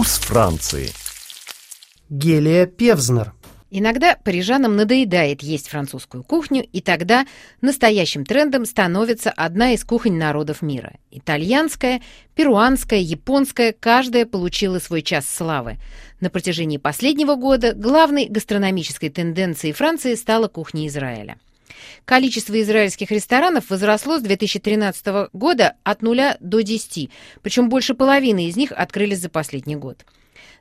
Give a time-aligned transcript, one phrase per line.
[0.00, 0.88] Вкус Франции.
[2.08, 3.34] Гелия Певзнер.
[3.70, 7.26] Иногда парижанам надоедает есть французскую кухню, и тогда
[7.60, 10.94] настоящим трендом становится одна из кухонь народов мира.
[11.10, 12.00] Итальянская,
[12.34, 15.76] перуанская, японская, каждая получила свой час славы.
[16.18, 21.36] На протяжении последнего года главной гастрономической тенденцией Франции стала кухня Израиля.
[22.04, 27.10] Количество израильских ресторанов возросло с 2013 года от 0 до 10,
[27.42, 30.04] причем больше половины из них открылись за последний год.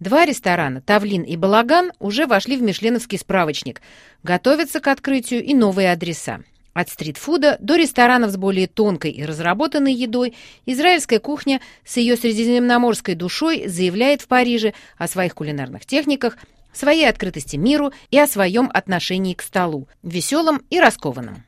[0.00, 3.80] Два ресторана «Тавлин» и «Балаган» уже вошли в мишленовский справочник.
[4.22, 6.42] Готовятся к открытию и новые адреса.
[6.74, 10.34] От стритфуда до ресторанов с более тонкой и разработанной едой
[10.66, 16.36] израильская кухня с ее средиземноморской душой заявляет в Париже о своих кулинарных техниках,
[16.72, 21.44] своей открытости миру и о своем отношении к столу, веселом и раскованном.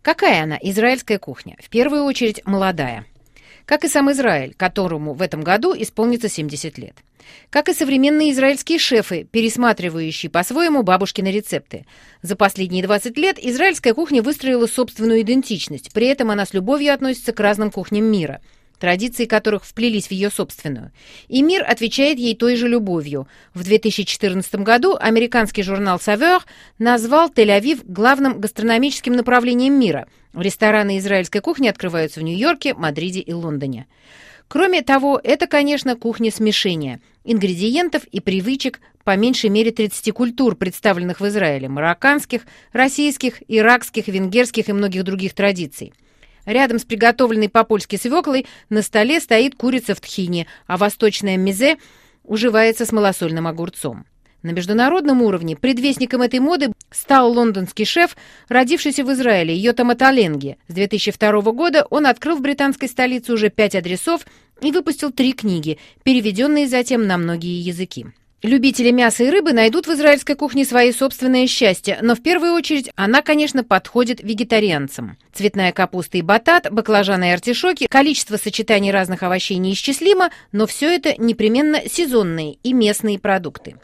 [0.00, 1.56] Какая она, израильская кухня?
[1.62, 3.04] В первую очередь, молодая.
[3.66, 6.96] Как и сам Израиль, которому в этом году исполнится 70 лет.
[7.50, 11.86] Как и современные израильские шефы, пересматривающие по-своему бабушкины рецепты.
[12.22, 17.32] За последние 20 лет израильская кухня выстроила собственную идентичность, при этом она с любовью относится
[17.32, 18.40] к разным кухням мира–
[18.82, 20.90] традиции которых вплелись в ее собственную.
[21.28, 23.28] И мир отвечает ей той же любовью.
[23.54, 26.40] В 2014 году американский журнал «Saveur»
[26.80, 30.08] назвал Тель-Авив главным гастрономическим направлением мира.
[30.34, 33.86] Рестораны израильской кухни открываются в Нью-Йорке, Мадриде и Лондоне.
[34.48, 41.20] Кроме того, это, конечно, кухня смешения ингредиентов и привычек по меньшей мере 30 культур, представленных
[41.20, 45.92] в Израиле, марокканских, российских, иракских, венгерских и многих других традиций.
[46.44, 51.76] Рядом с приготовленной по-польски свеклой на столе стоит курица в тхине, а восточное мизе
[52.24, 54.06] уживается с малосольным огурцом.
[54.42, 58.16] На международном уровне предвестником этой моды стал лондонский шеф,
[58.48, 60.58] родившийся в Израиле, Йота Маталенги.
[60.68, 64.26] С 2002 года он открыл в британской столице уже пять адресов
[64.60, 68.06] и выпустил три книги, переведенные затем на многие языки.
[68.42, 72.90] Любители мяса и рыбы найдут в израильской кухне свои собственное счастье, но в первую очередь
[72.96, 75.16] она, конечно, подходит вегетарианцам.
[75.32, 81.14] Цветная капуста и батат, баклажаны и артишоки, количество сочетаний разных овощей неисчислимо, но все это
[81.22, 83.76] непременно сезонные и местные продукты.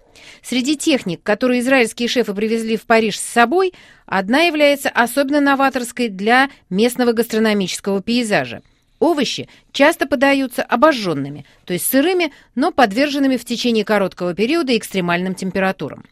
[0.42, 3.72] Среди техник, которые израильские шефы привезли в Париж с собой,
[4.06, 8.62] одна является особенно новаторской для местного гастрономического пейзажа–
[8.98, 16.04] Овощи часто подаются обожженными, то есть сырыми, но подверженными в течение короткого периода экстремальным температурам.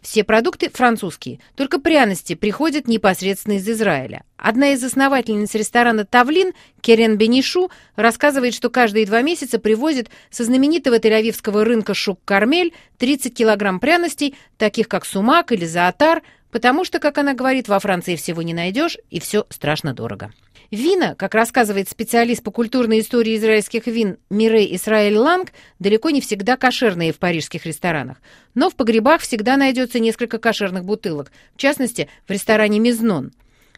[0.00, 4.22] Все продукты французские, только пряности приходят непосредственно из Израиля.
[4.36, 10.98] Одна из основательниц ресторана «Тавлин» Керен Бенишу рассказывает, что каждые два месяца привозит со знаменитого
[10.98, 16.22] тель-авивского рынка Шук-Кармель 30 килограмм пряностей, таких как сумак или заатар,
[16.52, 20.30] потому что, как она говорит, во Франции всего не найдешь и все страшно дорого.
[20.70, 26.58] Вина, как рассказывает специалист по культурной истории израильских вин Мирей Исраэль Ланг, далеко не всегда
[26.58, 28.18] кошерные в парижских ресторанах.
[28.54, 33.32] Но в погребах всегда найдется несколько кошерных бутылок, в частности, в ресторане «Мизнон».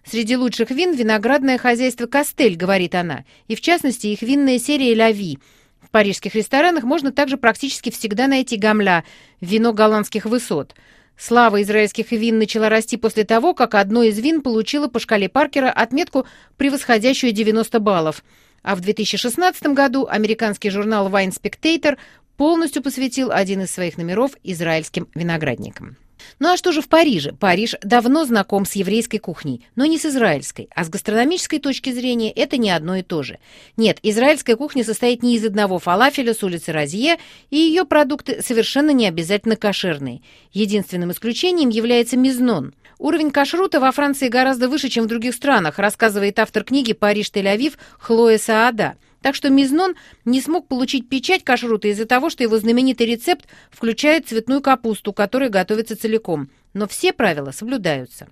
[0.05, 5.39] Среди лучших вин виноградное хозяйство «Костель», говорит она, и в частности их винная серия «Ляви».
[5.81, 9.05] В парижских ресторанах можно также практически всегда найти гамля,
[9.41, 10.75] вино голландских высот–
[11.20, 15.70] Слава израильских вин начала расти после того, как одно из вин получило по шкале Паркера
[15.70, 16.26] отметку,
[16.56, 18.25] превосходящую 90 баллов.
[18.62, 21.98] А в 2016 году американский журнал Wine Spectator
[22.38, 25.98] полностью посвятил один из своих номеров израильским виноградникам.
[26.39, 27.33] Ну а что же в Париже?
[27.33, 32.31] Париж давно знаком с еврейской кухней, но не с израильской, а с гастрономической точки зрения
[32.31, 33.39] это не одно и то же.
[33.77, 37.19] Нет, израильская кухня состоит не из одного фалафеля с улицы Розье,
[37.51, 40.23] и ее продукты совершенно не обязательно кошерные.
[40.53, 42.75] Единственным исключением является мизнон.
[42.99, 48.39] Уровень кашрута во Франции гораздо выше, чем в других странах, рассказывает автор книги «Париж-Тель-Авив» Хлоя
[48.39, 49.94] Саада– так что Мизнон
[50.25, 55.50] не смог получить печать кашрута из-за того, что его знаменитый рецепт включает цветную капусту, которая
[55.50, 56.50] готовится целиком.
[56.72, 58.28] Но все правила соблюдаются.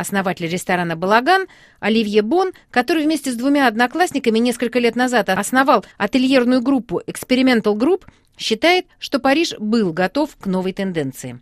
[0.00, 1.46] Основатель ресторана «Балаган»
[1.78, 8.04] Оливье Бон, который вместе с двумя одноклассниками несколько лет назад основал ательерную группу Experimental Group,
[8.38, 11.38] считает, что Париж был готов к новой тенденции.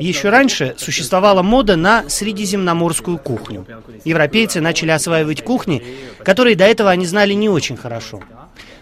[0.00, 3.64] Еще раньше существовала мода на средиземноморскую кухню.
[4.04, 5.80] Европейцы начали осваивать кухни,
[6.24, 8.20] которые до этого они знали не очень хорошо.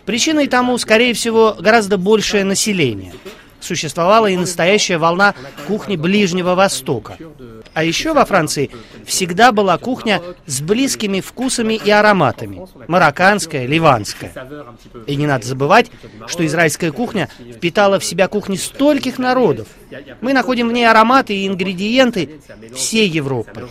[0.07, 3.13] Причиной тому, скорее всего, гораздо большее население–
[3.61, 5.35] существовала и настоящая волна
[5.67, 7.17] кухни Ближнего Востока.
[7.75, 8.71] А еще во Франции
[9.05, 12.67] всегда была кухня с близкими вкусами и ароматами.
[12.89, 14.33] Марокканская, ливанская.
[15.07, 15.91] И не надо забывать,
[16.27, 19.69] что израильская кухня впитала в себя кухни стольких народов.
[20.21, 22.41] Мы находим в ней ароматы и ингредиенты
[22.75, 23.69] всей Европы.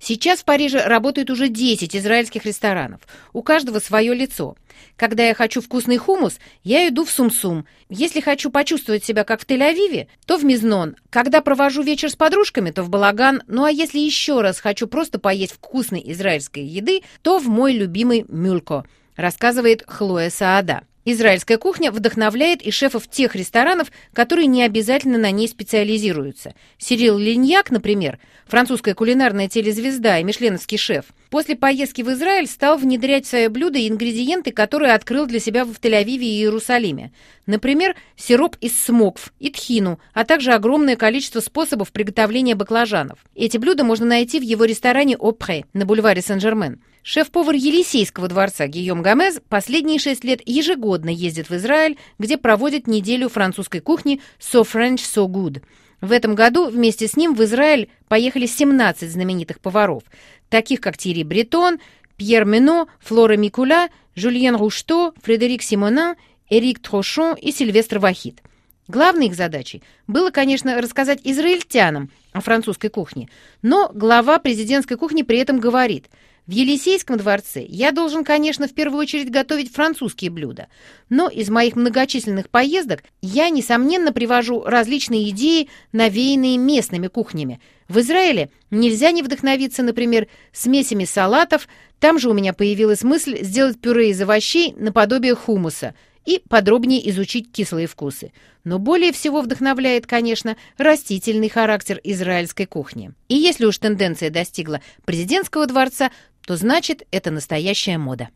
[0.00, 3.00] Сейчас в Париже работает уже 10 израильских ресторанов.
[3.32, 4.56] У каждого свое лицо.
[4.96, 7.66] Когда я хочу вкусный хумус, я иду в Сумсум.
[7.88, 10.96] Если хочу почувствовать себя как в Тель-Авиве, то в Мизнон.
[11.10, 13.42] Когда провожу вечер с подружками, то в Балаган.
[13.46, 18.24] Ну а если еще раз хочу просто поесть вкусной израильской еды, то в мой любимый
[18.28, 18.84] Мюлько,
[19.16, 20.82] рассказывает Хлоя Саада.
[21.10, 26.54] Израильская кухня вдохновляет и шефов тех ресторанов, которые не обязательно на ней специализируются.
[26.76, 33.24] Сирил Линьяк, например, французская кулинарная телезвезда и мишленовский шеф, после поездки в Израиль стал внедрять
[33.24, 37.10] в свое блюдо ингредиенты, которые открыл для себя в Тель-Авиве и Иерусалиме.
[37.46, 43.20] Например, сироп из смокв и тхину, а также огромное количество способов приготовления баклажанов.
[43.34, 46.82] Эти блюда можно найти в его ресторане «Опре» на бульваре Сен-Жермен.
[47.02, 53.28] Шеф-повар Елисейского дворца Гийом Гомез последние шесть лет ежегодно ездит в Израиль, где проводит неделю
[53.28, 55.62] французской кухни «So French, So Good».
[56.00, 60.04] В этом году вместе с ним в Израиль поехали 17 знаменитых поваров,
[60.48, 61.78] таких как Тири Бретон,
[62.16, 66.16] Пьер Мено, Флора Микуля, Жюльен Рушто, Фредерик Симонан,
[66.50, 68.42] Эрик Трошон и Сильвестр Вахид.
[68.86, 73.28] Главной их задачей было, конечно, рассказать израильтянам о французской кухне,
[73.60, 76.06] но глава президентской кухни при этом говорит–
[76.48, 80.68] в Елисейском дворце я должен, конечно, в первую очередь готовить французские блюда,
[81.10, 87.60] но из моих многочисленных поездок я, несомненно, привожу различные идеи, навеянные местными кухнями.
[87.86, 91.68] В Израиле нельзя не вдохновиться, например, смесями салатов,
[92.00, 97.52] там же у меня появилась мысль сделать пюре из овощей наподобие хумуса и подробнее изучить
[97.52, 98.32] кислые вкусы.
[98.64, 103.12] Но более всего вдохновляет, конечно, растительный характер израильской кухни.
[103.28, 106.10] И если уж тенденция достигла президентского дворца,
[106.48, 108.30] то значит это настоящая мода.